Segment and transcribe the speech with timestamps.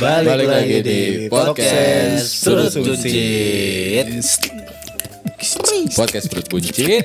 [0.00, 4.08] Balik, lagi di podcast Perut Buncit.
[5.92, 7.04] Podcast perut buncit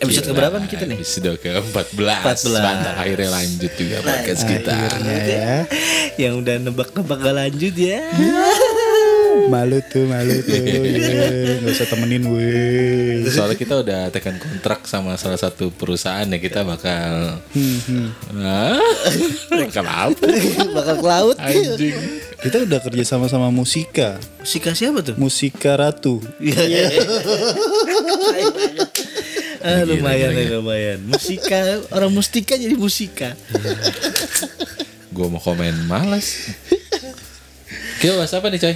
[0.00, 1.00] Episode keberapa nih kita nih?
[1.00, 2.60] Episode ke-14 14.
[2.60, 4.76] Mantap akhirnya lanjut juga podcast kita
[5.24, 5.64] ya.
[6.20, 8.04] Yang udah nebak-nebak gak lanjut ya.
[9.50, 10.56] Malu tuh, malu tuh.
[10.62, 11.60] ya.
[11.60, 13.28] Gak usah temenin gue.
[13.28, 17.38] Soalnya kita udah tekan kontrak sama salah satu perusahaan ya Kita bakal
[18.32, 18.80] Hah?
[19.62, 20.26] Bakal apa?
[20.76, 21.36] Bakal ke laut.
[21.40, 21.96] Anjing
[22.42, 24.18] Kita udah kerja sama sama Musika.
[24.42, 25.14] Musika siapa tuh?
[25.14, 26.18] Musika Ratu.
[26.42, 26.90] Iya.
[29.62, 30.98] Ah, lumayan ya lumayan.
[31.06, 33.38] Musika orang mustika jadi musika.
[35.12, 36.56] Gue mau komen males
[38.00, 38.74] Kita bahas apa nih coy?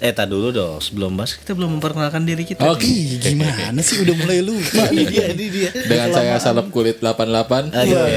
[0.00, 0.80] Eh, tak dulu dong.
[0.80, 2.64] Sebelum bahas kita belum memperkenalkan diri kita.
[2.72, 5.70] Oke Ih, gimana sih udah mulai lupa Ini nih dia, ini dia.
[5.76, 8.08] Dengan saya salep kulit 88 Aduh,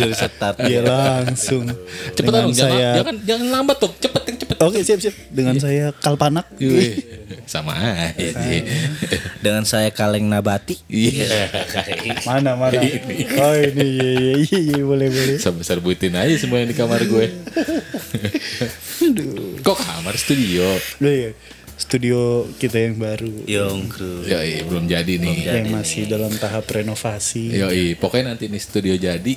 [0.00, 0.56] jadi start.
[0.64, 1.68] Dia langsung.
[2.16, 2.90] Cepetan dong, jangan, saya.
[3.04, 5.14] jangan, jangan lambat tuh cepet Oke siap siap.
[5.30, 6.50] Dengan saya Kalpanak.
[7.46, 8.18] Sama aja
[9.38, 10.74] Dengan saya Kaleng Nabati.
[10.90, 11.46] Iya
[12.28, 12.82] Mana mana.
[13.38, 15.36] Oh ini iya iya iya, iya boleh boleh.
[15.38, 17.26] Sebesar buitin aja semua yang di kamar gue
[19.62, 20.66] Kok kamar studio?
[20.98, 21.38] Iya.
[21.78, 23.46] Studio kita yang baru.
[23.46, 24.26] Yongkru.
[24.26, 27.54] Yoi, belum jadi nih yang masih dalam tahap renovasi.
[27.54, 29.34] Yoi, pokoknya nanti nih studio jadi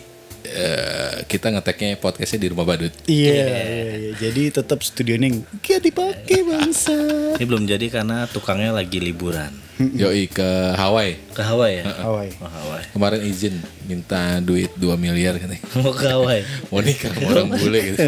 [0.52, 4.11] eh, Kita ngeteknya podcastnya di rumah badut Iya, iya, iya.
[4.19, 6.95] Jadi tetap studio ini gak dipakai bangsa.
[7.39, 9.52] Ini belum jadi karena tukangnya lagi liburan.
[9.81, 10.45] Yoi, ke
[10.77, 11.83] Hawaii Ke Hawaii ya?
[12.05, 12.29] Hawaii.
[12.38, 12.85] Oh, Hawaii.
[12.94, 13.55] Kemarin izin
[13.89, 16.45] minta duit 2 miliar katanya Mau ke Hawaii.
[16.69, 17.97] Mau nikah sama orang bule gitu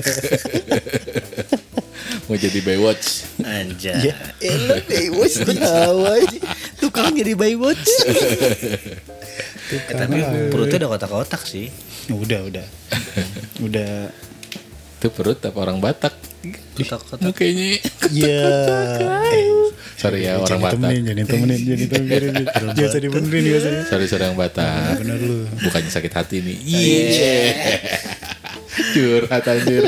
[2.29, 4.13] Mau jadi Baywatch Anjay.
[4.13, 6.39] Ya, elah Baywatch di Hawaii.
[6.79, 7.83] Tukang jadi Baywatch.
[9.73, 11.67] Eh, tapi perutnya udah kotak-kotak sih.
[12.11, 12.67] Udah, udah.
[13.65, 14.11] Udah.
[14.99, 16.15] Itu perut apa orang Batak
[16.75, 17.23] Kotak-kotak.
[17.23, 17.79] Mukanya
[18.11, 18.43] Ya.
[19.31, 22.35] Eh, Sorry ya orang Batak temenin, jangan temenin, jangan temenin.
[22.83, 23.71] Usah dibenerin, usah.
[23.87, 25.47] Sorry sorry orang Batak Bener lu.
[25.63, 27.39] Bukannya sakit hati nih Iya
[28.91, 29.87] Curhat anjir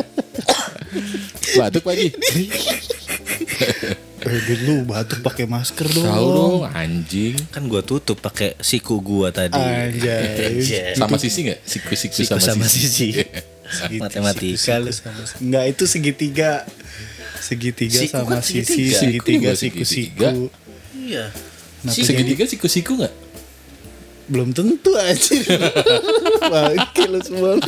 [1.60, 1.96] Batuk Pak
[4.26, 6.06] Eh, dulu batuk pakai masker dong.
[6.10, 9.54] Tahu dong anjing Kan gua tutup pakai siku gua tadi.
[9.54, 10.98] Anjay.
[10.98, 11.62] Sama sisi gak?
[11.62, 13.24] Siku-siku Siku sama, sama sisi, sisi.
[14.02, 14.90] Matematika lu.
[15.42, 16.66] Enggak itu segitiga.
[17.38, 18.98] Segitiga Siku sama kan sisi, segitiga.
[18.98, 20.50] segitiga, Siku, siku-siku.
[20.98, 21.26] Iya.
[21.86, 23.14] Segitiga siku-siku gak?
[24.26, 25.38] Belum tentu aja.
[26.52, 27.62] Bangke lu semua.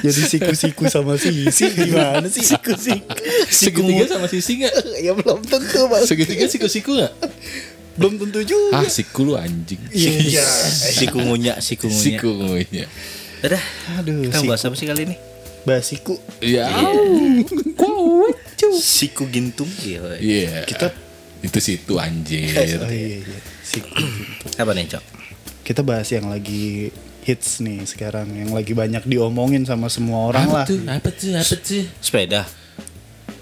[0.00, 2.40] Jadi siku-siku sama sisi gimana sih?
[2.40, 3.04] Siku-siku.
[3.50, 4.72] Segitiga sama sisi gak?
[4.96, 6.04] ya belum tentu bang.
[6.08, 7.12] Segitiga siku-siku gak?
[8.00, 8.80] Belum tentu juga.
[8.80, 10.44] Ah siku lu anjing Iya.
[10.72, 12.16] Siku ngunya, siku ngunya.
[12.16, 12.86] Siku ngunya
[13.44, 13.62] Udah.
[14.00, 14.48] Aduh, Kita siku.
[14.48, 15.16] bahas apa sih kali ini?
[15.66, 16.14] Basiku.
[16.40, 16.70] Ya
[18.78, 19.68] Siku gintung.
[19.84, 20.16] Iya.
[20.16, 20.88] Iya Kita
[21.44, 23.38] Itu situ anjir Oh iya iya.
[23.60, 23.90] Siku.
[24.56, 25.15] Apa nih, Cok?
[25.66, 26.94] Kita bahas yang lagi
[27.26, 30.64] hits nih sekarang yang lagi banyak diomongin sama semua orang Apa lah.
[30.64, 30.78] tuh?
[30.86, 31.34] Apa tuh?
[31.34, 31.84] Apa tuh?
[31.98, 32.46] Sepeda.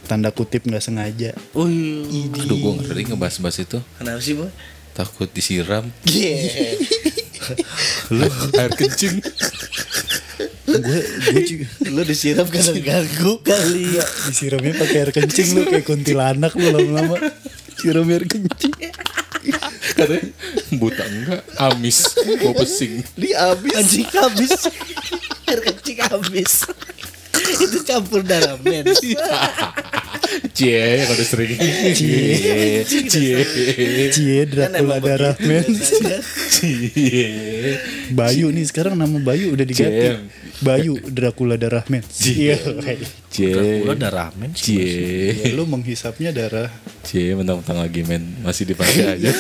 [0.05, 1.37] Tanda kutip nggak sengaja.
[1.53, 2.33] Oh, iya.
[2.35, 4.49] Aduh gue ngeri ngebahas-bahas itu Kenapa sih, Boy?
[4.93, 6.81] Takut disiram Yeah.
[8.17, 8.25] Lu
[8.61, 9.21] air kencing
[10.65, 14.01] gue gue juga Lu disiram karena ganggu kali.
[14.33, 17.21] disiramnya pakai air kencing lu kayak kuntilanak lu lama-lama.
[17.79, 18.73] Siram air kencing.
[19.95, 20.27] Katanya
[20.75, 23.75] buta enggak Amis Mau pesing Li abis.
[23.79, 24.53] Anjing habis.
[25.47, 26.53] Air kencing habis.
[27.35, 28.89] Itu campur darah men.
[30.55, 31.55] Cie Kalau udah sering
[31.95, 33.45] Cie Cie
[34.11, 35.69] Cie Dracula darah men.
[36.51, 37.79] Cie
[38.11, 40.19] Bayu nih sekarang nama Bayu udah diganti.
[40.65, 42.01] Bayu Dracula darah men.
[42.25, 42.57] Iya.
[43.29, 44.57] Cie Udah darah men.
[44.57, 46.73] Cie Ya, lu menghisapnya darah.
[47.05, 49.31] Cie mentang-mentang lagi men Masih dipakai aja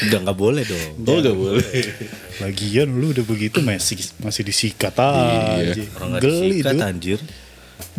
[0.00, 0.92] Udah nggak boleh dong.
[1.08, 1.82] Oh gak boleh
[2.40, 5.76] Lagian lu udah begitu masih masih disikat aja.
[5.76, 5.92] Iya.
[5.96, 7.18] Orang nggak Geli disikat anjir.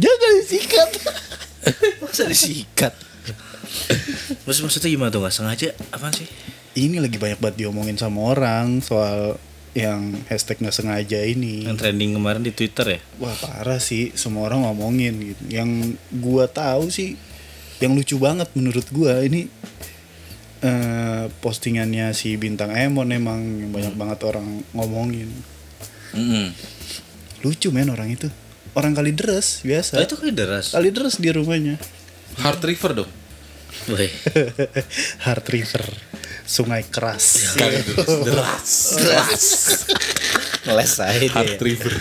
[0.02, 0.90] Jangan disikat.
[2.02, 2.94] Masa disikat?
[4.50, 5.70] Maksud maksudnya gimana tuh nggak sengaja?
[5.94, 6.26] Apa sih?
[6.74, 9.38] Ini lagi banyak banget diomongin sama orang soal
[9.72, 11.64] yang hashtag nggak sengaja ini.
[11.64, 13.00] Yang trending kemarin di Twitter ya?
[13.24, 15.44] Wah parah sih, semua orang ngomongin gitu.
[15.48, 17.16] Yang gua tahu sih,
[17.80, 19.48] yang lucu banget menurut gua ini
[20.62, 25.32] eh, postingannya si bintang Emon emang yang banyak banget orang ngomongin.
[27.42, 28.28] Lucu men orang itu.
[28.72, 30.00] Orang kali deres biasa.
[30.00, 30.66] Oh, itu kayak deras.
[30.72, 31.76] Kali deres di rumahnya.
[32.40, 33.12] Heart River dong.
[35.28, 36.11] Heart River.
[36.52, 37.56] Sungai keras.
[37.56, 37.80] Kali
[38.28, 39.44] deras Deras
[40.62, 41.32] Ngeles aja dia.
[41.32, 41.94] Heart River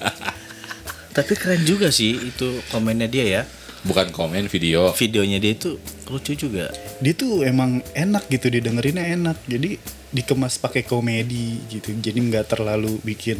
[1.16, 3.42] Tapi keren juga sih itu komennya dia ya.
[3.82, 4.92] Bukan komen video.
[4.92, 6.68] Videonya dia itu lucu juga.
[6.96, 9.74] dia tuh emang enak gitu didengerinnya enak jadi
[10.12, 13.36] dikemas pakai komedi gitu jadi nggak terlalu bikin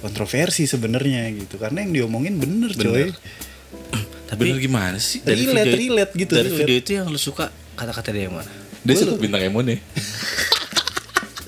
[0.00, 3.12] kontroversi sebenarnya gitu karena yang diomongin bener, coy
[4.24, 5.20] Tapi Bener gimana sih?
[5.20, 6.58] dari Relate, video relate gitu, Dari relate.
[6.64, 8.50] video itu yang lu suka kata-kata dia yang mana?
[8.84, 9.78] Dia suka bintang Emon ya.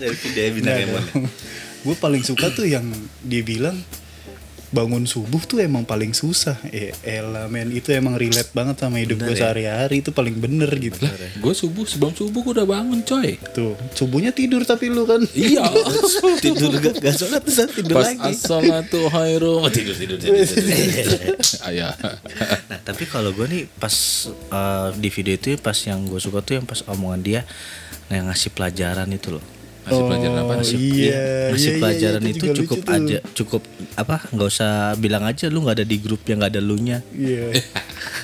[0.02, 1.10] Dari video bintang mana?
[1.82, 2.86] gue paling suka tuh yang
[3.26, 3.74] dia bilang
[4.72, 9.20] bangun subuh tuh emang paling susah eh elah men itu emang relate banget sama hidup
[9.20, 9.46] gue ya?
[9.46, 13.36] sehari-hari itu paling bener gitu Lah, gue subuh sebelum subuh gue udah bangun coy.
[13.52, 15.68] tuh subuhnya tidur tapi lu kan Iya.
[16.44, 18.32] tidur gak, gak sholat terus tidur Pas lagi.
[18.32, 19.60] as-salatu khairu.
[19.60, 20.40] Oh, tidur tidur tidur.
[20.40, 21.36] tidur.
[21.62, 21.92] Ayah.
[22.72, 23.92] Nah tapi kalau gue nih pas
[24.28, 27.40] eh, di video itu pas yang gue suka tuh yang pas omongan dia
[28.08, 29.44] yang ngasih pelajaran itu loh.
[29.82, 30.46] Masih pelajaran apa?
[30.46, 32.94] Oh, Ngasih iya, ngasih iya, iya, pelajaran itu itu, juga cukup tuh.
[32.94, 33.62] aja cukup
[33.92, 36.98] apa nggak usah bilang aja lu nggak ada di grup yang nggak ada lu nya
[37.10, 37.50] Iya.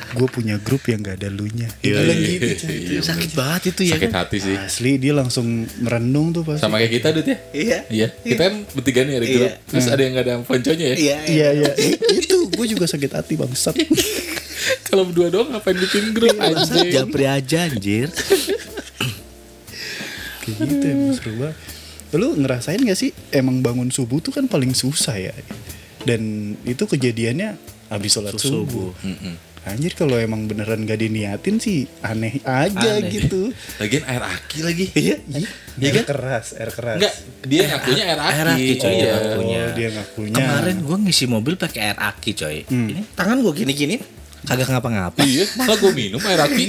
[0.09, 1.69] gue punya grup yang gak ada lunya.
[1.85, 2.47] Dia bilang gitu.
[2.65, 2.77] coy.
[2.97, 4.21] Iya, sakit banget itu ya Sakit kan?
[4.25, 4.57] hati sih.
[4.57, 5.47] Asli dia langsung
[5.85, 6.65] merenung tuh pasti.
[6.65, 7.37] Sama kayak kita Dut ya?
[7.53, 7.79] Iya.
[7.93, 8.09] Iya.
[8.17, 9.45] Kita kan bertiga nih ada grup.
[9.45, 9.53] Iya.
[9.69, 10.97] Terus ada yang gak ada ponconya ya?
[10.97, 11.19] Iya.
[11.29, 11.73] Iya iya
[12.17, 13.77] itu gue juga sakit hati bangsat.
[14.89, 16.89] Kalau berdua doang ngapain bikin grup anjing?
[16.89, 18.09] Japri aja anjir.
[20.55, 21.57] Kayak gitu emang seru banget.
[22.11, 25.35] Lu ngerasain gak sih emang bangun subuh tuh kan paling susah ya.
[26.01, 26.21] Dan
[26.65, 27.59] itu kejadiannya
[27.89, 28.97] habis sholat subuh.
[29.03, 29.37] Mm-mm.
[29.69, 33.13] Anjir kalau emang beneran gak diniatin sih aneh aja Aneh.
[33.13, 33.53] gitu.
[33.77, 34.85] Lagian air aki lagi.
[34.97, 35.21] Iya,
[35.77, 36.97] air keras, air keras.
[36.97, 38.33] Enggak, dia ngakunya air aki.
[38.33, 38.97] Air aki, coy, Iya.
[38.97, 39.61] dia ngakunya.
[39.61, 40.37] Oh, dia ngakunya.
[40.41, 42.57] Kemarin gue ngisi mobil pakai air aki coy.
[42.65, 43.97] Ini tangan gue gini-gini
[44.49, 45.21] kagak ngapa-ngapa.
[45.21, 46.65] Iya, malah gue minum air aki.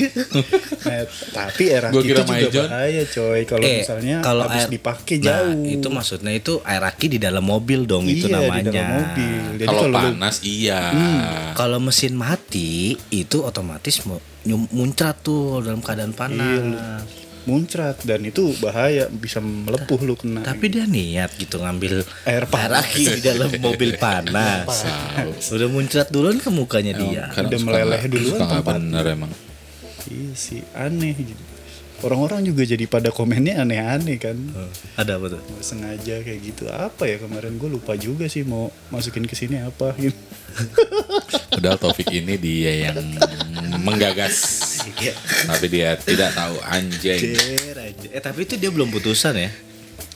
[0.81, 2.65] Eh, tapi air Gua aki kira itu juga Maijon.
[2.67, 5.63] bahaya coy kalau Eh, misalnya kalau habis air- dipakai Nah, jauh.
[5.65, 8.59] itu maksudnya itu air aki di dalam mobil dong itu Iya, namanya.
[8.59, 9.41] di dalam mobil.
[9.49, 10.81] Jadi Kalau kalau lu- panas iya.
[11.53, 12.69] Kalau mesin mati
[13.09, 13.95] itu otomatis
[14.69, 17.03] muncrat tuh dalam keadaan panas.
[17.43, 20.41] Muncrat dan itu bahaya bisa melepuh lu kena.
[20.41, 22.83] Tapi dia niat gitu ngambil Air panas.
[22.83, 24.67] aki di dalam mobil panas.
[25.47, 27.23] Udah muncrat duluan ke mukanya dia.
[27.29, 28.63] Kadang Udah meleleh duluan tempatnya.
[28.65, 29.31] bener emang.
[30.07, 31.43] Iya sih aneh gitu.
[31.99, 34.37] Orang-orang juga jadi pada komennya aneh-aneh kan.
[34.95, 35.41] Ada apa tuh?
[35.59, 36.63] Sengaja kayak gitu.
[36.71, 40.15] Apa ya kemarin gue lupa juga sih mau masukin ke sini apa gitu.
[41.53, 42.97] Padahal Taufik ini dia yang
[43.83, 44.35] menggagas.
[44.99, 45.13] Iya.
[45.47, 47.35] Tapi dia tidak tahu anjing.
[48.09, 49.51] Eh tapi itu dia belum putusan ya?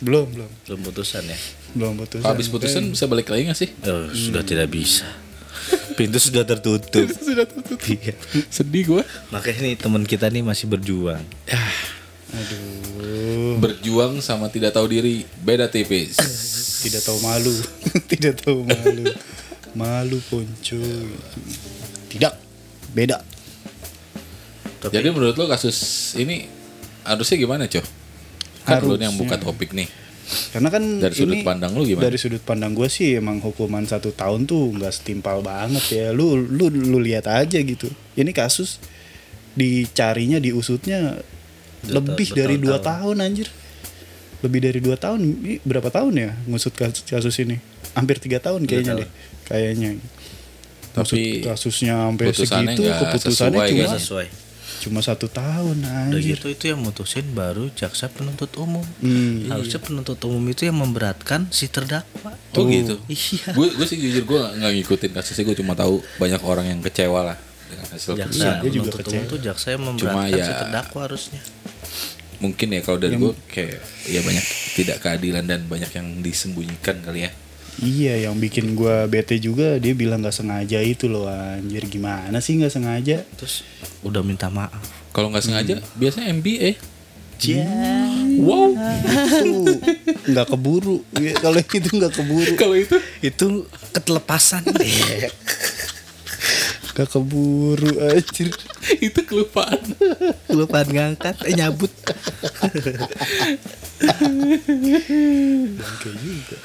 [0.04, 0.52] Belum, belum.
[0.68, 1.38] Belum putusan ya?
[1.76, 2.28] Belum putusan.
[2.28, 3.70] Habis putusan bisa balik lagi gak sih?
[3.88, 5.08] Oh, sudah tidak bisa.
[5.96, 7.08] Pintu sudah tertutup.
[7.08, 7.80] Sudah tutup.
[7.88, 8.14] Iya.
[8.52, 9.04] Sedih gue.
[9.32, 11.24] Makanya nih teman kita nih masih berjuang.
[11.48, 11.63] Aduh,
[13.94, 16.18] Berjuang sama tidak tahu diri beda tipis.
[16.82, 17.54] tidak tahu malu.
[18.10, 19.06] tidak tahu malu.
[19.78, 20.82] Malu ponco.
[22.10, 22.34] Tidak.
[22.90, 23.22] Beda.
[24.82, 25.78] Tapi Jadi menurut lo kasus
[26.18, 26.50] ini
[27.06, 27.86] harusnya gimana, Coh?
[28.66, 29.86] Kan lo yang buka topik nih.
[30.50, 32.10] Karena kan Dari sudut ini- pandang lu gimana?
[32.10, 36.10] Dari sudut pandang gue sih emang hukuman satu tahun tuh nggak setimpal banget ya.
[36.10, 37.94] Lu lu lu lihat aja gitu.
[38.18, 38.82] Ini kasus
[39.54, 41.22] dicarinya diusutnya
[41.86, 43.54] lebih dari dua tahun anjir.
[44.44, 45.20] Lebih dari dua tahun.
[45.24, 47.58] Ini berapa tahun ya ngusut kasus, kasus ini?
[47.96, 49.02] Hampir tiga tahun kayaknya tahun.
[49.02, 49.10] deh.
[49.48, 49.92] Kayaknya.
[50.94, 53.98] Tapi kasusnya sampai segitu, nggak keputusannya sesuai cuma kan?
[53.98, 54.28] sesuai.
[54.84, 56.36] cuma satu tahun anjir.
[56.36, 58.84] gitu itu yang mutusin baru jaksa penuntut umum.
[59.00, 59.48] Hmm.
[59.48, 62.36] Harusnya penuntut umum itu yang memberatkan si terdakwa.
[62.54, 63.00] Oh gitu.
[63.08, 63.56] Iya.
[63.56, 65.48] Gue gue sih jujur gue nggak ngikutin kasusnya.
[65.48, 67.38] Gue cuma tahu banyak orang yang kecewa lah
[67.72, 68.38] dengan hasil Jaksa.
[68.38, 71.42] Iya, dia juga penuntut umum tuh jaksa yang memberatkan ya- si terdakwa harusnya.
[72.44, 73.80] Mungkin ya kalau dari gue kayak
[74.12, 74.44] ya banyak
[74.76, 77.32] tidak keadilan dan banyak yang disembunyikan kali ya.
[77.82, 82.62] Iya, yang bikin gua bete juga dia bilang nggak sengaja itu loh anjir gimana sih
[82.62, 83.26] nggak sengaja?
[83.40, 83.66] Terus
[84.06, 84.78] udah minta maaf.
[85.10, 86.78] Kalau nggak sengaja biasanya MBA.
[87.42, 87.66] Cia.
[88.40, 88.78] Wow.
[88.78, 89.74] Itu
[90.30, 91.02] nggak keburu.
[91.18, 94.70] Ya, Kalau itu nggak keburu, Kalau itu Itu ketelepasan.
[96.94, 98.54] nggak keburu anjir.
[99.08, 99.80] itu kelupaan.
[100.48, 101.92] Kelupaan ngangkat, eh nyabut.
[104.04, 106.58] Dan kayak juga.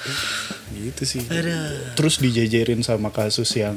[0.75, 1.23] Gitu sih.
[1.95, 3.77] Terus dijejerin sama kasus yang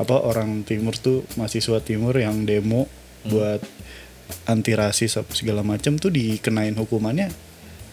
[0.00, 2.88] apa orang timur tuh mahasiswa timur yang demo
[3.28, 3.60] buat
[4.48, 7.28] anti rasis apa segala macam tuh dikenain hukumannya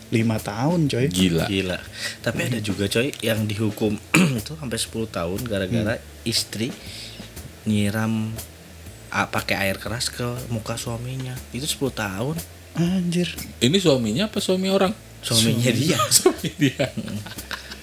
[0.08, 1.12] lima tahun coy.
[1.12, 1.52] Gila.
[1.52, 1.80] Gila.
[2.24, 4.00] Tapi ada juga coy yang dihukum
[4.40, 6.72] itu sampai 10 tahun gara-gara istri
[7.68, 8.32] nyiram
[9.10, 11.34] pakai air keras ke muka suaminya.
[11.52, 12.36] Itu 10 tahun.
[12.78, 13.34] Anjir.
[13.58, 14.94] Ini suaminya apa suami orang?
[15.26, 15.98] Suaminya dia.
[16.18, 16.88] Suami dia.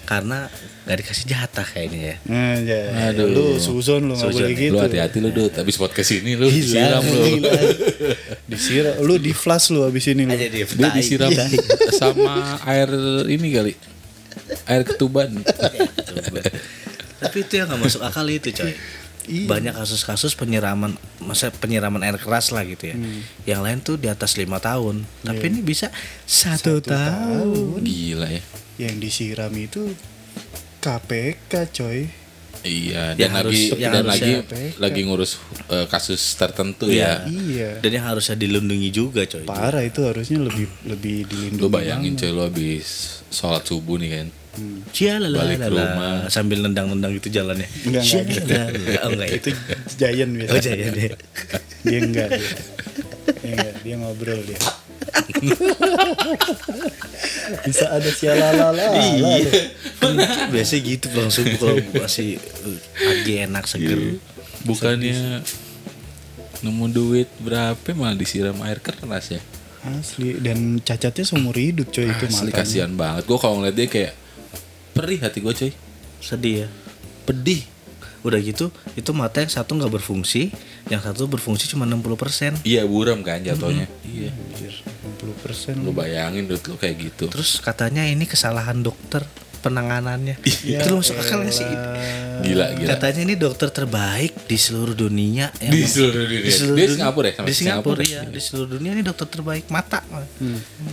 [0.04, 0.52] karena
[0.84, 2.16] nggak dikasih jatah kayaknya ya.
[2.28, 2.80] Nah, ya.
[3.08, 3.24] Aduh.
[3.24, 4.60] Lu suzon lu nggak boleh ya.
[4.68, 4.74] gitu.
[4.76, 7.22] Lu hati-hati lu Dut, habis podcast ini lu Gila, disiram lu.
[8.44, 10.36] Disiram, lu di flash lu abis ini lu.
[10.36, 11.32] Dia Dia disiram
[11.96, 12.92] sama air
[13.32, 13.72] ini kali.
[14.68, 15.40] Air ketuban.
[15.40, 18.76] Tapi itu yang nggak masuk akal itu coy.
[19.24, 19.48] Iya.
[19.48, 22.96] Banyak kasus-kasus penyiraman, masa penyiraman air keras lah gitu ya.
[22.96, 23.20] Hmm.
[23.44, 25.48] Yang lain tuh di atas lima tahun, tapi Iya.
[25.48, 25.88] ini bisa
[26.22, 27.80] satu, tahun.
[27.80, 28.42] Gila ya.
[28.76, 29.96] Yang disiram itu
[30.78, 32.00] KPK coy.
[32.62, 34.52] Iya, Yang dan harus- lagi yang dan lagi PK.
[34.78, 35.32] lagi ngurus
[35.66, 37.24] eh, kasus tertentu Iya.
[37.24, 37.28] ya.
[37.28, 37.70] Iya.
[37.80, 39.44] Dan yang harusnya dilindungi juga coy.
[39.44, 41.60] Parah itu harusnya lebih lebih dilindungi.
[41.60, 42.20] Lu bayangin banget.
[42.22, 42.88] coy lu habis
[43.28, 44.28] sholat subuh nih kan.
[44.94, 46.30] Cia lah Balik ke rumah.
[46.30, 47.66] sambil nendang-nendang gitu jalannya.
[47.86, 49.02] Enggak, Cia enggak lah.
[49.04, 49.50] Oh enggak itu itu.
[49.98, 50.52] Giant biasa.
[50.52, 51.10] Oh Jaya deh.
[51.84, 52.50] Dia enggak dia.
[53.42, 54.58] Dia enggak, dia ngobrol dia.
[57.64, 58.84] Bisa ada sialalala.
[58.94, 59.36] Iya.
[60.50, 63.98] Biasanya gitu langsung kalau masih uh, lagi enak seger.
[63.98, 64.12] Iya.
[64.64, 65.44] Bukannya
[66.64, 69.42] nemu duit berapa malah disiram air keras ya.
[69.84, 73.28] Asli dan cacatnya seumur hidup coy itu Asli kasihan banget.
[73.28, 74.12] Gua kalau ngeliat dia kayak
[74.94, 75.74] perih hati gua coy.
[76.22, 76.68] Sedih ya.
[77.26, 77.66] Pedih.
[78.24, 80.48] Udah gitu, itu mata yang satu nggak berfungsi,
[80.88, 82.64] yang satu berfungsi cuma 60%.
[82.64, 83.84] Iya buram kan jatuhnya.
[84.00, 84.32] Iya.
[84.32, 84.80] Anjir,
[85.20, 87.28] 60% Lu bayangin duit lu kayak gitu.
[87.28, 89.28] Terus katanya ini kesalahan dokter
[89.64, 90.36] penanganannya.
[90.60, 91.64] Ya itu masuk akal nggak sih?
[92.44, 92.88] Gila gila.
[92.92, 96.42] Katanya ini dokter terbaik di seluruh dunia yang Di seluruh dunia.
[96.42, 96.92] di seluruh dunia.
[96.92, 97.34] Singapura ya?
[97.34, 98.04] Sama Di Singapura, Singapura.
[98.04, 98.20] ya.
[98.28, 100.04] Di seluruh dunia ini dokter terbaik mata.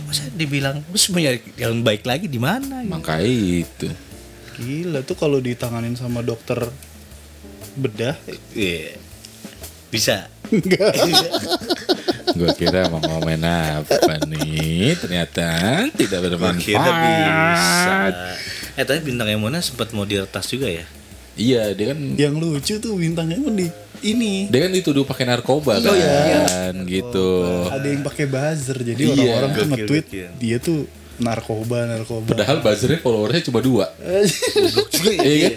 [0.02, 2.80] Masa dibilang terus mau nyari yang baik lagi di mana?
[2.80, 2.90] gitu?
[2.90, 3.88] Makanya itu.
[4.54, 6.56] Gila tuh kalau ditanganin sama dokter
[7.74, 8.16] bedah
[8.52, 8.96] Iya.
[9.88, 10.28] Bisa.
[10.48, 10.92] enggak.
[12.32, 13.92] Gua kira mau ngomongin apa
[14.24, 15.48] nih Ternyata
[15.90, 18.61] tidak Kira bermanfaat bisa.
[18.72, 20.84] Eh tapi bintang Emona sempat mau diretas juga ya?
[21.32, 23.68] Iya dia kan Yang lucu tuh bintangnya emang di
[24.02, 24.48] ini.
[24.48, 27.28] Dia kan dituduh pakai narkoba kan Gitu.
[27.68, 29.12] Ada yang pakai buzzer jadi Iya.
[29.38, 30.80] orang-orang tuh Gokil, nge-tweet dia tuh
[31.18, 32.26] narkoba narkoba.
[32.26, 33.86] Padahal buzzernya followersnya cuma dua.
[35.04, 35.54] Iya kan?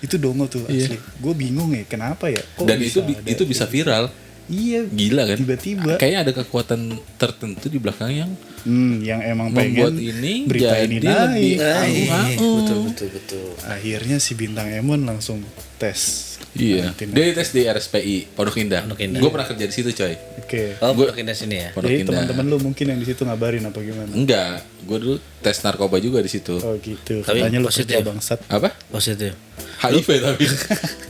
[0.00, 0.96] Itu dongo tuh asli.
[1.16, 2.40] Gue bingung ya kenapa ya?
[2.54, 3.28] Kok Dan itu bisa bi- ada?
[3.28, 4.04] itu bisa viral
[4.48, 4.80] iya.
[4.84, 5.36] Gila kan?
[5.36, 5.92] Tiba-tiba.
[5.96, 6.80] Kayaknya ada kekuatan
[7.16, 8.30] tertentu di belakang yang
[8.64, 12.52] hmm, yang emang Membuat pengen ini berita jadi ini lebih naik Au-au.
[12.60, 13.48] betul betul betul.
[13.64, 15.40] akhirnya si bintang Emon langsung
[15.78, 16.34] tes.
[16.58, 16.90] Iya.
[16.90, 17.12] Karantina.
[17.14, 18.82] Dia tes di RSPI Pondok Indah.
[18.82, 19.20] Pondok Indah.
[19.22, 20.14] Gue pernah kerja di situ coy.
[20.42, 20.62] Oke.
[20.82, 21.68] Oh, Gua- gua sini ya.
[21.70, 22.12] Pondok jadi Indah.
[22.24, 24.10] teman-teman lu mungkin yang di situ ngabarin apa gimana?
[24.10, 24.66] Enggak.
[24.82, 26.58] Gue dulu tes narkoba juga di situ.
[26.58, 27.22] Oh gitu.
[27.22, 27.94] Tapi katanya lu positif.
[27.94, 28.38] kerja bangsat.
[28.50, 28.68] Apa?
[28.90, 29.32] Positif.
[29.78, 30.44] HIV tapi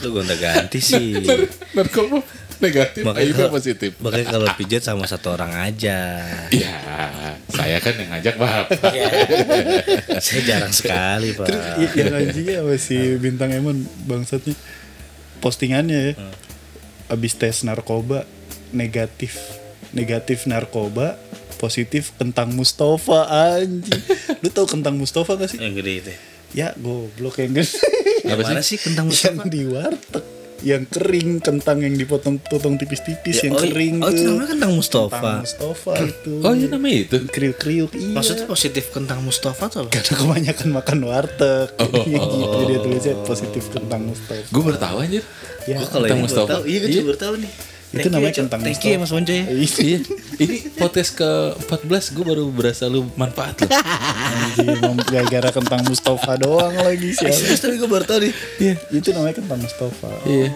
[0.00, 1.16] Lu gonta ganti sih.
[1.76, 2.20] narkoba
[2.60, 6.20] negatif Makanya kalau- positif Makanya kalau pijat sama satu orang aja.
[6.52, 6.76] ya
[7.50, 8.78] saya kan yang ngajak bapak
[10.24, 11.46] Saya jarang sekali, Pak.
[11.48, 14.52] Terus yang anjingnya apa si bintang Emon bangsatnya
[15.38, 16.14] postingannya ya.
[17.08, 18.22] Abis tes narkoba
[18.70, 19.34] negatif
[19.90, 21.18] negatif narkoba
[21.58, 23.26] positif kentang Mustafa
[23.56, 24.00] anjing.
[24.40, 25.58] Lu tau kentang Mustafa gak sih?
[25.58, 26.12] Yang gede itu.
[26.54, 27.76] Ya goblok yang gede.
[28.22, 29.48] Yang Apa mana sih kentang yang Mustafa?
[29.48, 30.24] di warteg
[30.60, 35.08] yang kering kentang yang dipotong-potong tipis-tipis yang oh, kering oh, itu namanya kentang Mustafa.
[35.16, 36.32] Kentang Mustafa itu.
[36.36, 38.12] oh iya namanya itu kriuk-kriuk iya.
[38.12, 39.90] Maksudnya positif kentang Mustafa tuh apa?
[39.96, 41.68] karena kebanyakan makan warteg.
[41.80, 42.04] Oh.
[42.36, 44.44] gitu dia tulisnya positif kentang Mustafa.
[44.44, 45.24] gue baru tahu anjir
[45.64, 46.48] Ya, kalau Kentang Mustafa.
[46.50, 46.62] tahu.
[46.64, 46.94] Iya, gue Iya.
[46.94, 47.34] juga baru tahu
[47.90, 48.42] Itu Thank you, namanya Cok.
[48.44, 49.44] kentang Thank you ya Mas Bonco ya.
[49.50, 49.98] iya
[50.38, 53.70] ini podcast ke 14 gue baru berasa lu manfaat loh
[55.02, 57.26] gara-gara kentang Mustafa doang lagi sih.
[57.26, 58.32] Serius tapi gue baru tahu nih.
[58.60, 60.10] Iya, itu namanya kentang Mustafa.
[60.24, 60.54] iya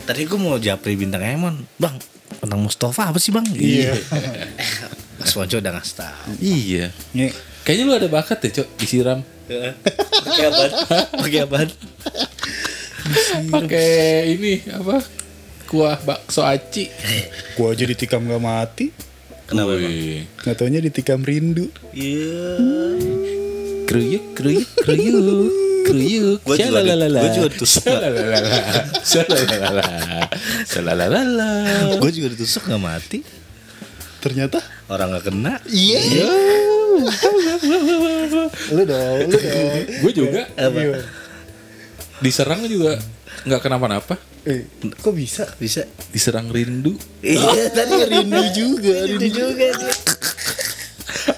[0.00, 1.66] Tadi gue mau japri bintang Emon.
[1.76, 1.98] Bang,
[2.36, 3.46] kentang Mustafa apa sih bang?
[3.50, 3.92] Iya.
[5.18, 6.30] Mas Bonco udah ngasih tahu.
[6.38, 9.20] iya Nih, kayaknya lu ada bakat deh cok disiram
[9.50, 10.62] Pakai apa?
[11.18, 11.58] Pakai apa?
[13.50, 13.90] pakai
[14.30, 15.02] ini apa
[15.70, 16.90] kuah bakso aci
[17.54, 18.90] gua aja ditikam gak mati.
[19.46, 19.86] Kenapa bang?
[19.86, 20.20] Wih.
[20.42, 21.70] Nggak taunya ditikam rindu.
[21.94, 22.58] Iya.
[23.86, 25.50] keruyuk keruyuk keruyuk
[25.82, 27.82] keruyuk Gua juga gua juga ditusuk.
[29.02, 29.90] Shalalalala.
[30.66, 31.50] Shalalalala.
[31.98, 33.18] Gue juga ditusuk nggak mati.
[34.20, 35.54] Ternyata Orang nggak kena.
[35.66, 36.02] iya.
[38.70, 39.70] lu dong, lu dong.
[40.02, 41.00] gue juga Iya.
[42.20, 42.98] diserang juga
[43.42, 44.64] nggak kenapa-napa Eh,
[44.96, 45.44] kok bisa?
[45.54, 45.84] Bisa.
[46.08, 49.68] diserang rindu Iya, tadi rindu juga, rindu juga.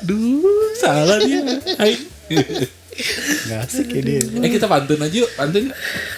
[0.00, 1.42] Duh, salah dia.
[1.76, 1.98] Hai.
[3.42, 4.20] Nggak asik ya dia.
[4.38, 5.72] eh kita pantun aja yuk, pantun.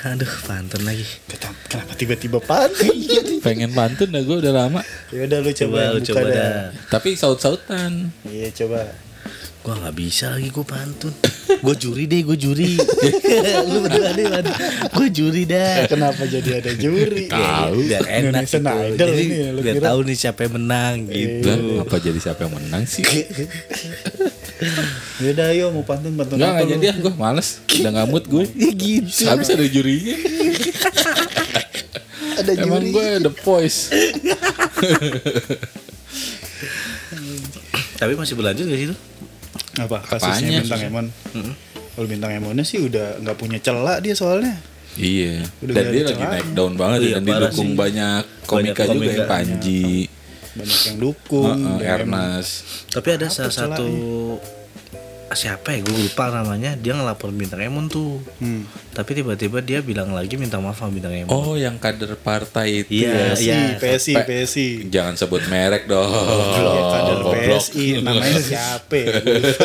[0.05, 1.07] Aduh, pantun lagi.
[1.25, 2.93] Kenapa, kenapa tiba-tiba pantun?
[3.41, 4.81] Pengen pantun dah gue udah lama.
[5.09, 6.61] ya udah lu coba, Coba lu coba dah.
[6.91, 8.11] Tapi saut-sautan.
[8.27, 8.91] Iya coba.
[9.65, 11.09] Gua nggak bisa lagi gue pantun.
[11.49, 12.77] gue juri deh, gue juri.
[13.73, 14.29] Lu berdua deh.
[14.93, 15.89] Gue juri dah.
[15.89, 17.25] Kenapa jadi ada juri?
[17.33, 17.89] Tahu.
[17.89, 18.61] biar enak gitu.
[18.61, 21.49] Idol Jadi ini ya, biar tahu nih siapa yang menang gitu.
[21.49, 23.09] Lah, apa jadi siapa yang menang sih?
[25.25, 26.71] Yaudah ayo mau pantun pantun enggak lu?
[26.77, 27.49] jadi ah, gue males.
[27.65, 28.45] Udah nggak mood gue.
[28.53, 29.25] Ya gitu.
[29.33, 30.17] Habis ada jurinya.
[32.37, 32.93] Ada Emang juri.
[32.93, 33.89] gue the voice.
[37.97, 38.97] Tapi masih berlanjut gak sih itu?
[39.77, 40.11] Apa Apanya?
[40.13, 41.07] kasusnya bintang Emon?
[41.95, 44.55] Kalau bintang Emonnya sih udah nggak punya celah dia soalnya.
[44.95, 45.43] Iya.
[45.59, 47.77] Udah Dan dia lagi naik down banget Iya, ya, dan parah didukung sih.
[47.77, 49.27] banyak komika Banyak juga ya komika.
[49.27, 49.87] Panji,
[50.55, 51.51] Banyak yang dukung.
[51.51, 52.53] Heeh, dan Ernest.
[52.89, 53.89] Tapi ada Apa salah satu
[55.35, 58.63] siapa ya gue lupa namanya dia ngelapor bintang Emon tuh Hmm.
[58.91, 63.03] tapi tiba-tiba dia bilang lagi minta maaf sama bintang Emon Oh, yang kader partai itu
[63.03, 63.25] Iya, ya.
[63.31, 63.59] PSI, iya.
[63.77, 64.69] PSI, Pe- PSI.
[64.87, 66.07] Jangan sebut merek dong.
[66.07, 67.61] Iya, kader Goblok.
[67.61, 68.95] PSI namanya siapa?
[68.95, 69.07] ya?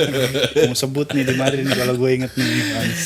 [0.65, 2.49] Mau sebut nih di mari nih kalau gue inget nih.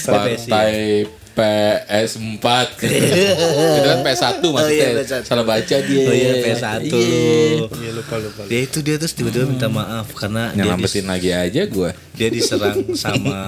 [0.03, 2.45] Partai PS4
[2.77, 5.23] Itu kan PS1 maksudnya Oh iya, PS1.
[5.25, 6.05] Salah baca dia.
[6.05, 7.65] Oh iya PS1 Iya.
[7.67, 8.41] Iya lupa lupa.
[8.45, 12.77] dia itu dia terus tiba-tiba minta maaf karena dia, Nyelamatin lagi aja gue dia diserang
[13.03, 13.41] sama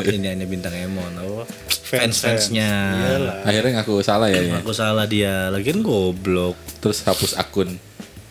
[0.00, 1.12] ini ini bintang Emon.
[1.14, 1.44] Apa
[1.88, 2.68] fans fansnya.
[2.68, 3.34] Iyalah.
[3.48, 4.60] Akhirnya ngaku salah ya, ya.
[4.60, 5.48] aku salah dia.
[5.48, 6.56] Lagian goblok.
[6.84, 7.80] Terus hapus akun.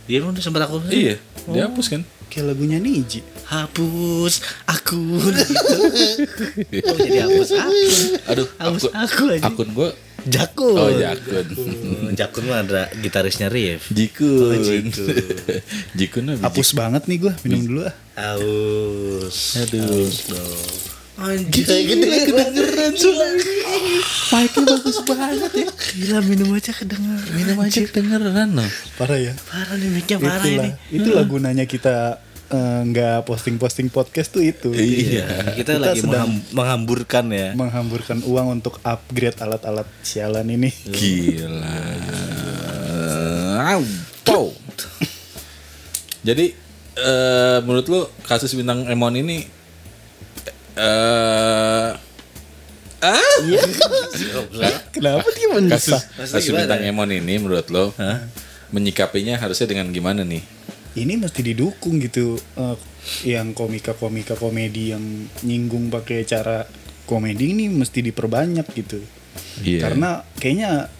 [0.07, 1.19] Dia udah sempat aku Iya
[1.51, 3.23] Dihapus kan Kayak lagunya Niji.
[3.43, 4.33] hapus
[4.65, 5.75] akun gitu.
[6.83, 7.93] oh, jadi hapus akun
[8.27, 9.89] Aduh hapus akun, akun aja akun gue
[10.27, 15.07] jakun Oh jakun Hmm, jakun mah ada gitarisnya Rif Jikun Jikun.
[15.97, 17.95] Jikun biji- Hapus banget nih gue minum dulu ah.
[18.17, 19.55] Aus.
[19.57, 19.87] Aduh.
[20.03, 20.86] Aus dong.
[21.17, 22.93] Anjir, gede kedengeran
[24.27, 27.25] Mic-nya bagus banget ya Gila minum aja kedengeran.
[27.33, 29.33] Minum aja kedengeran loh Parah ya.
[29.43, 30.69] Parah nih mic-nya parah Itulah, ini.
[30.93, 34.69] itulah gunanya kita eh, nggak posting-posting podcast tuh itu.
[34.71, 37.49] Iya Kita, lagi sedang mengham- menghamburkan ya.
[37.51, 40.69] menghamburkan uang untuk upgrade alat-alat sialan ini.
[40.85, 41.81] Gila
[43.57, 43.81] Wow
[46.27, 46.45] Jadi
[46.95, 49.57] eh, Menurut lu Kasus bintang Emon ini
[50.77, 51.91] eh
[54.93, 56.01] Kenapa dia kasus, mendesah?
[56.17, 56.61] Maksudnya kasus gimana?
[56.65, 57.93] bintang Emon ini menurut lo
[58.73, 60.43] menyikapinya harusnya dengan gimana nih?
[60.97, 62.41] Ini mesti didukung gitu.
[62.57, 62.77] eh,
[63.23, 65.03] yang komika-komika komedi yang
[65.45, 66.67] nyinggung pakai cara
[67.07, 68.99] komedi ini mesti diperbanyak gitu.
[69.63, 69.87] Iya.
[69.87, 70.91] Karena kayaknya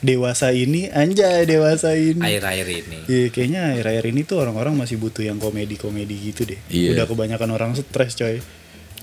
[0.00, 2.22] dewasa ini anjay dewasa ini.
[2.22, 2.98] Air-air ini.
[3.06, 6.60] Iya, kayaknya akhir-akhir ini tuh orang-orang masih butuh yang komedi-komedi gitu deh.
[6.72, 6.96] Iya.
[6.96, 8.40] Udah kebanyakan orang stres coy.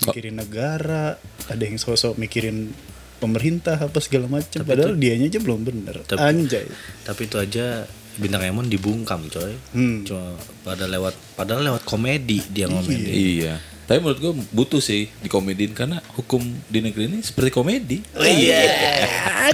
[0.02, 2.72] Mikirin negara, ada yang sosok mikirin
[3.18, 4.64] pemerintah apa segala macam.
[4.64, 6.00] Padahal dianya aja belum bener.
[6.02, 6.66] Tapi- Anjay.
[7.04, 7.84] Tapi itu aja
[8.16, 9.54] bintang Emon dibungkam coy.
[9.72, 10.02] Hmm.
[10.02, 10.34] Cuma
[10.64, 13.06] pada lewat padahal lewat komedi dia ngomongin.
[13.06, 13.54] Iya.
[13.84, 16.38] Tapi menurut gue butuh sih dikomediin karena hukum
[16.70, 17.98] di negeri ini seperti komedi.
[18.14, 18.62] Oh iya.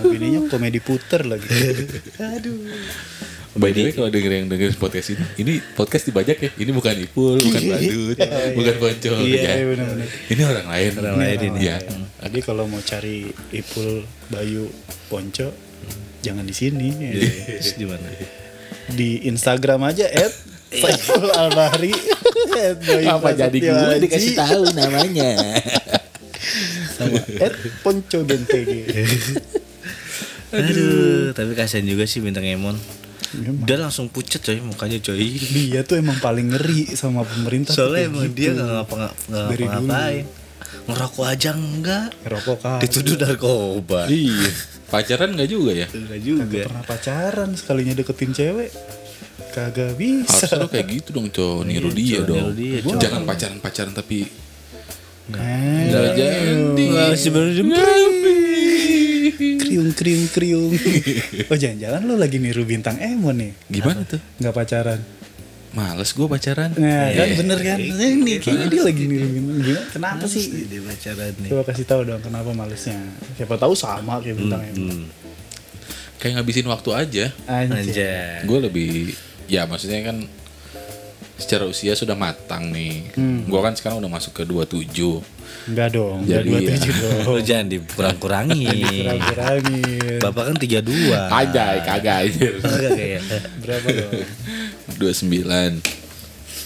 [0.00, 1.44] Opininya komedi puter lagi.
[3.58, 6.50] By the way kalau denger yang denger podcast ini, ini podcast dibajak ya.
[6.54, 8.16] Ini bukan Ipul, bukan Badut,
[8.54, 9.14] bukan Ponco.
[9.26, 9.52] Iya, ya.
[9.58, 10.08] iya, benar-benar.
[10.30, 10.90] Ini orang lain.
[11.02, 11.58] Orang lain ini.
[11.66, 11.76] Ya.
[12.22, 14.70] Jadi kalau mau cari Ipul, Bayu,
[15.10, 15.50] Ponco,
[16.22, 16.94] jangan di sini.
[17.58, 18.06] Terus di mana?
[18.94, 20.34] Di Instagram aja at
[20.70, 21.94] Saiful Bayu
[23.10, 25.58] Apa jadi gue dikasih tahu namanya?
[26.94, 28.70] sama at Ponco BNTG.
[30.50, 32.78] Aduh, tapi kasihan juga sih bintang Emon.
[33.32, 33.62] Memang.
[33.62, 35.38] Dia langsung pucet coy mukanya coy.
[35.38, 37.70] Dia tuh emang paling ngeri sama pemerintah.
[37.70, 38.36] Soalnya emang gitu.
[38.36, 39.14] dia nggak ngapa nggak
[39.46, 39.72] Dari dulu.
[39.76, 40.24] ngapain.
[40.80, 42.08] Ngerokok aja enggak.
[42.20, 42.78] Ngerokok kan.
[42.80, 44.00] Dituduh narkoba.
[44.06, 44.50] iya.
[44.86, 45.86] Pacaran nggak juga ya?
[45.86, 46.60] Enggak Kagak juga.
[46.66, 48.70] pernah pacaran sekalinya deketin cewek.
[49.50, 50.46] Kagak bisa.
[50.46, 51.62] Harusnya lo kayak gitu dong, cow.
[51.62, 52.46] Niru dia Coy, niru dong.
[52.54, 52.98] dia, coy.
[52.98, 54.18] Jangan pacaran-pacaran tapi
[55.30, 56.82] Eh, nggak jadi.
[56.90, 57.62] Nggak sebenarnya
[59.40, 60.70] kriung kriung kriung.
[61.50, 63.52] oh jangan-jangan lo lagi niru bintang Emon nih.
[63.72, 64.20] Gimana tuh?
[64.38, 65.00] Nggak pacaran.
[65.70, 66.70] Males gue pacaran.
[66.74, 67.36] Nah, kan Iya.
[67.38, 67.78] bener kan?
[67.78, 69.56] Ini kayaknya dia lagi niru bintang.
[69.62, 69.82] Gimana?
[69.94, 70.44] Kenapa sih?
[70.66, 71.50] Dia pacaran nih.
[71.50, 72.98] Coba kasih tahu dong kenapa malesnya.
[73.38, 74.86] Siapa tahu sama kayak bintang Emon.
[74.90, 75.06] Hmm.
[76.20, 77.24] Kayak ngabisin waktu aja.
[77.48, 77.80] Anjay.
[77.80, 78.36] Anjay.
[78.44, 78.88] Gue lebih
[79.50, 80.22] ya maksudnya kan
[81.40, 83.16] secara usia sudah matang nih.
[83.16, 83.48] Hmm.
[83.48, 84.86] Gue kan sekarang udah masuk ke 27.
[85.66, 86.22] Enggak dong.
[86.24, 86.68] Enggak Jadi dua ya.
[86.72, 87.18] tujuh dong.
[87.26, 88.78] Lu jangan dikurang-kurangin.
[89.02, 90.18] Kurang-kurangin.
[90.22, 91.32] Bapak kan 32.
[91.32, 92.52] Anjay, kagak anjir.
[92.60, 93.22] Kagak kayak.
[93.64, 94.12] Berapa dong?
[95.00, 96.00] 29.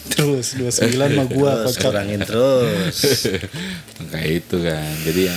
[0.04, 2.96] Terus 29 mah gua Terus kurangin terus.
[4.12, 4.92] Kayak itu kan.
[5.00, 5.36] Jadi ya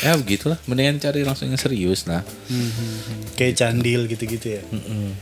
[0.00, 0.56] ya begitulah.
[0.64, 2.24] Mendingan cari langsung yang serius lah.
[2.48, 2.72] Hmm, hmm,
[3.04, 3.20] hmm.
[3.36, 4.62] Kayak candil gitu-gitu ya.
[4.72, 5.12] Mm-mm.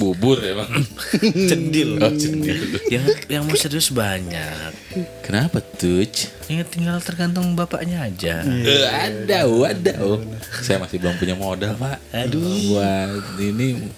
[0.00, 0.68] Bubur emang.
[1.50, 2.00] Cendil.
[2.00, 2.56] Oh, cendil.
[2.88, 4.72] yang yang mau serius banyak.
[5.20, 6.08] Kenapa tuh?
[6.48, 8.40] Ini tinggal tergantung bapaknya aja.
[8.44, 9.94] Eh, ada, ada.
[10.64, 11.98] Saya masih belum punya modal, Pak.
[12.12, 12.40] Aduh.
[12.72, 13.92] Buat ini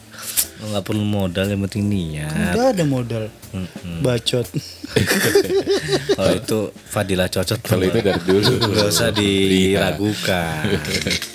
[0.62, 2.54] Lo nggak perlu modal yang penting niat.
[2.54, 3.24] Enggak ada modal.
[4.00, 4.46] Bacot.
[6.16, 8.54] Kalau itu Fadilah cocok kalau itu dari dulu.
[8.70, 10.62] Gak usah diragukan.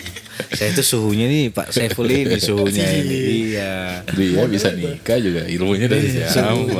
[0.56, 3.18] Saya itu suhunya nih Pak Saiful ini suhunya ini.
[3.52, 4.04] Iya.
[4.08, 6.80] Dia bisa nikah juga ilmunya dari siapa?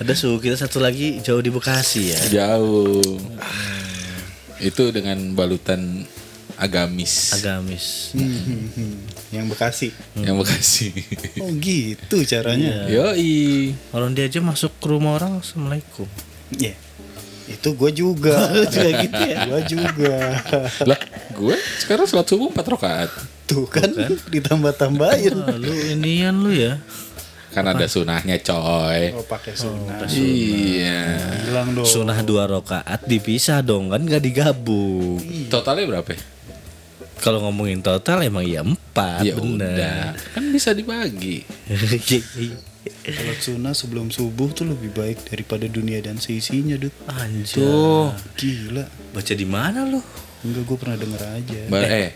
[0.00, 2.20] Ada suhu kita satu lagi jauh di Bekasi ya.
[2.32, 3.02] Jauh.
[4.58, 6.02] Itu dengan balutan
[6.58, 8.10] agamis Agamis.
[8.18, 8.98] Hmm,
[9.30, 9.88] Yang Bekasi.
[10.18, 10.90] yang Bekasi.
[11.44, 12.90] Oh gitu caranya.
[12.90, 13.76] Yoi.
[13.94, 16.08] Orang dia aja masuk ke rumah orang Assalamualaikum.
[16.56, 16.74] Ya.
[17.48, 18.36] Itu gue juga.
[18.72, 19.38] juga gitu ya.
[19.48, 20.16] Gue juga.
[20.84, 20.98] Lah,
[21.32, 23.10] gue sekarang sholat subuh 4 rakaat.
[23.48, 23.88] Tuh kan
[24.28, 25.34] ditambah-tambahin.
[25.34, 26.76] Ah, lu inian lu ya.
[27.48, 29.16] Kan ada sunahnya, coy.
[29.16, 30.04] Oh pakai sunah.
[30.12, 31.16] Iya.
[31.48, 31.88] Bilang dong.
[31.88, 35.16] Sunah dua rakaat dipisah dong kan nggak digabung.
[35.48, 36.12] Totalnya berapa?
[36.12, 36.37] ya?
[37.18, 39.74] Kalau ngomongin total emang ya empat Ya bener.
[39.74, 40.02] udah,
[40.32, 41.42] kan bisa dibagi.
[43.04, 46.94] Kalau sunah sebelum subuh tuh lebih baik daripada dunia dan seisinya, Dut.
[47.04, 48.14] Anjir.
[48.34, 48.84] Gila.
[49.12, 50.00] Baca di mana lu?
[50.40, 51.60] Enggak, gue pernah denger aja.
[51.68, 52.10] Ba- eh,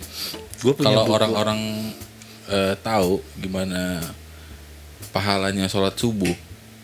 [0.63, 1.61] Gue punya kalau orang-orang
[2.47, 3.99] eh, tahu gimana
[5.11, 6.33] pahalanya sholat subuh,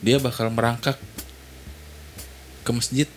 [0.01, 0.99] dia bakal merangkak
[2.61, 3.09] ke masjid.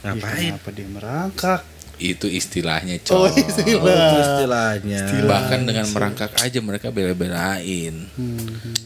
[0.00, 0.54] Ya, ngapain?
[0.54, 1.60] kenapa dia merangkak?
[1.98, 3.42] Itu istilahnya, Oh, coy.
[3.42, 3.82] istilah.
[3.82, 5.02] Oh, itu istilahnya.
[5.26, 8.06] Bahkan dengan merangkak aja mereka bela-belain.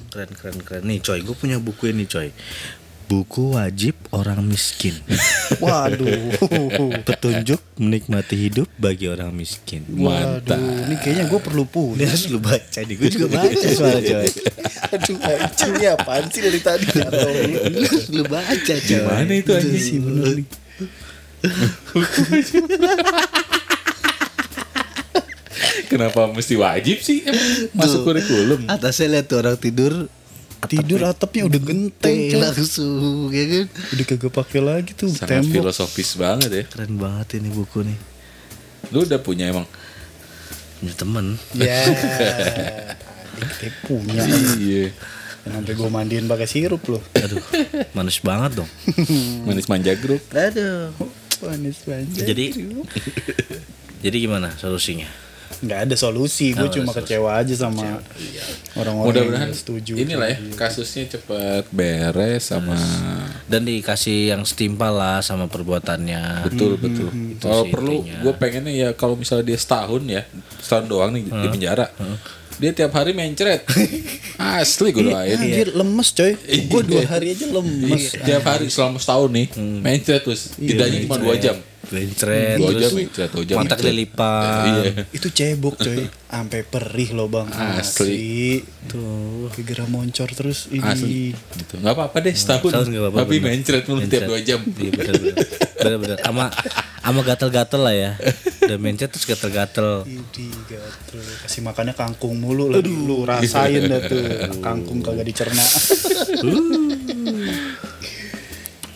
[0.09, 0.83] Keren keren keren.
[0.83, 2.33] Nih coy, gue punya buku ini coy.
[3.03, 4.97] Buku wajib orang miskin.
[5.61, 6.33] Waduh.
[7.05, 9.85] Petunjuk menikmati hidup bagi orang miskin.
[9.87, 10.57] Mantap.
[10.57, 12.07] Waduh, ini kayaknya gue perlu Ini punya.
[12.09, 12.95] harus lu baca nih.
[12.97, 14.29] Gue juga baca soalnya coy.
[14.93, 16.87] Aduh, anjing ini apaan sih dari tadi?
[16.89, 18.81] Harus lu baca coy.
[18.81, 19.77] Gimana itu anjing?
[19.77, 20.47] sih bener nih.
[25.91, 28.65] Kenapa mesti wajib sih emang masuk kurikulum?
[28.67, 30.09] Atasnya lihat tuh orang tidur
[30.63, 33.67] Tidur atapnya udah genteng, langsung ya kan.
[33.99, 35.59] Udah kagak pakai lagi tuh Sangat tembok.
[35.59, 36.63] filosofis banget ya.
[36.71, 37.99] Keren banget ini buku nih.
[38.95, 39.67] Lu udah punya emang?
[40.79, 41.35] Punya temen.
[41.59, 41.83] Ya.
[43.59, 44.23] Teh punya.
[44.55, 44.95] Iya.
[45.43, 47.03] Sampai gue mandiin pakai sirup loh.
[47.19, 47.43] Aduh,
[47.91, 48.71] manis banget dong.
[49.43, 50.23] Manis manja grup.
[50.31, 50.95] Aduh.
[51.43, 52.25] Manis banget.
[52.25, 52.45] Jadi
[54.05, 55.07] jadi gimana solusinya?
[55.63, 56.51] nggak ada solusi.
[56.57, 57.07] Gue cuma solusi.
[57.07, 58.03] kecewa aja sama
[58.75, 59.95] orang-orang Mudah-mudahan setuju.
[59.95, 62.75] inilah ya kasusnya cepat beres sama
[63.47, 66.51] Dan dikasih yang setimpal lah sama perbuatannya.
[66.51, 67.15] betul betul.
[67.39, 70.27] Kalau Itu sih perlu gue pengennya ya kalau misalnya dia setahun ya
[70.59, 71.87] setahun doang nih di penjara.
[72.63, 73.67] Dia tiap hari mencret.
[74.39, 75.35] Asli gue doain.
[75.35, 76.39] Anjir lemes coy.
[76.71, 78.15] Gue dua hari aja lemes.
[78.15, 79.47] Tiap hari selama setahun nih
[79.83, 80.55] mencret terus.
[80.55, 81.59] Tidaknya cuma dua jam.
[81.83, 84.65] Bencret, Dua jam terus mencret, dua jam kontak lilipan.
[84.65, 84.93] Iya.
[85.11, 86.07] Itu cebok coy.
[86.31, 87.51] Sampai perih loh bang.
[87.51, 88.63] Asli.
[88.87, 89.51] Tuh.
[89.59, 90.87] Gegera moncor terus ini.
[90.87, 91.35] Asli.
[91.35, 91.83] Gitu.
[91.83, 92.71] Nggak apa-apa deh setahun.
[92.71, 93.51] Setahun nggak apa-apa, Tapi bener.
[93.59, 94.61] mencret mulu tiap dua jam.
[94.63, 95.37] Iya bener bener.
[95.99, 96.19] Bener
[97.03, 97.11] bener.
[97.11, 98.11] Ama ama gatel-gatel lah ya.
[98.63, 100.07] Udah mencet terus gatel-gatel.
[100.07, 101.21] Idi gatel.
[101.43, 102.87] Kasih makannya kangkung mulu lagi.
[102.87, 104.23] Lu rasain dah tuh.
[104.63, 105.65] Kangkung kagak dicerna.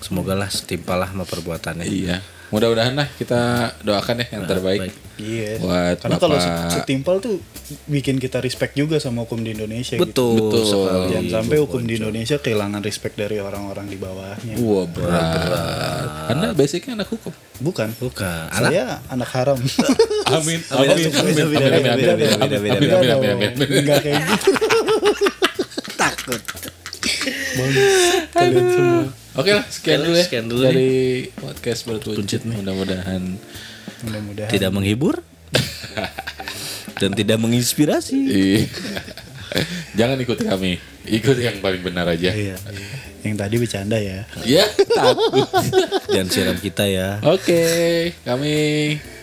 [0.07, 1.83] Semoga lah setimpal lah sama perbuatannya.
[1.83, 2.23] Iya.
[2.55, 4.81] Mudah-mudahan lah kita doakan ya yang terbaik.
[4.87, 4.95] baik.
[5.19, 5.59] Iya.
[5.59, 6.39] Buat Karena kalau
[6.71, 7.43] setimpal tuh
[7.91, 10.07] bikin kita respect juga sama hukum di Indonesia gitu.
[10.07, 10.63] Betul, Betul.
[10.63, 11.07] sekali.
[11.11, 14.55] Jangan sampai hukum di Indonesia kehilangan respect dari orang-orang di bawahnya.
[14.63, 16.31] Wah berat.
[16.31, 17.35] Anda basicnya anak hukum.
[17.59, 17.91] Bukan.
[17.99, 18.47] Bukan.
[18.55, 19.59] Anak Saya anak haram.
[20.31, 20.63] Amin.
[20.71, 20.87] Amin.
[20.87, 21.11] Amin.
[21.19, 21.35] Amin.
[21.35, 21.59] Amin.
[21.67, 21.83] Amin.
[21.91, 22.09] Amin.
[22.15, 22.31] Amin.
[22.47, 22.71] Amin.
[22.71, 23.11] Amin.
[23.11, 23.31] Amin.
[23.35, 23.51] Amin.
[23.59, 24.51] Enggak kayak gitu.
[25.99, 26.41] takut.
[28.31, 29.26] Kalian semua.
[29.37, 32.41] Oke lah, sekian dulu ya Sekian dulu dari podcast bertuncit.
[32.49, 33.37] Mudah-mudahan
[34.05, 34.51] Mudah-mudahan.
[34.53, 35.21] Tidak menghibur
[37.01, 38.17] dan tidak menginspirasi.
[38.17, 38.65] Iya.
[39.97, 40.77] Jangan ikuti kami,
[41.09, 42.29] ikuti yang paling benar aja.
[42.29, 42.57] Iya.
[43.25, 44.29] Yang tadi bercanda ya.
[44.45, 45.49] Ya, takut.
[46.13, 47.25] Dan siram kita ya.
[47.25, 48.55] Oke, kami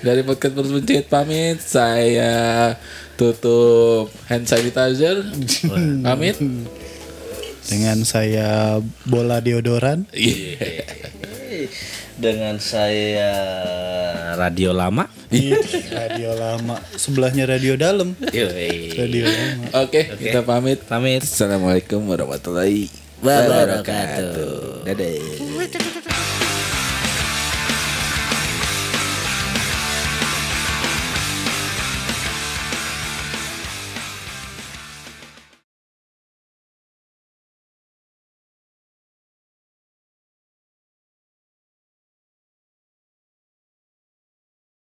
[0.01, 1.61] dari podcast bertuncit pamit.
[1.61, 2.73] Saya
[3.15, 5.21] tutup hand sanitizer.
[6.05, 6.37] Pamit.
[7.67, 10.07] Dengan saya bola deodoran.
[10.11, 10.83] Iya.
[12.13, 13.31] Dengan saya
[14.37, 15.09] radio lama.
[15.33, 15.57] Ih,
[15.89, 16.77] radio lama.
[16.93, 18.13] Sebelahnya radio dalam.
[18.29, 18.93] Yoi.
[18.93, 19.63] Radio lama.
[19.83, 20.83] Oke, kita pamit.
[20.85, 21.25] Pamit.
[21.25, 24.83] Assalamualaikum warahmatullahi Wabarakatuh.
[24.83, 26.01] Dadah.